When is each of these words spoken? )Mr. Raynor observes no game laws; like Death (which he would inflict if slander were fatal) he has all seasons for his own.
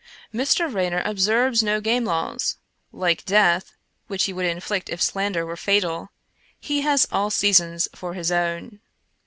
)Mr. 0.33 0.65
Raynor 0.73 1.03
observes 1.05 1.61
no 1.61 1.79
game 1.79 2.05
laws; 2.05 2.57
like 2.91 3.23
Death 3.23 3.73
(which 4.07 4.23
he 4.23 4.33
would 4.33 4.47
inflict 4.47 4.89
if 4.89 4.99
slander 4.99 5.45
were 5.45 5.55
fatal) 5.55 6.09
he 6.59 6.81
has 6.81 7.07
all 7.11 7.29
seasons 7.29 7.87
for 7.93 8.15
his 8.15 8.31
own. 8.31 8.79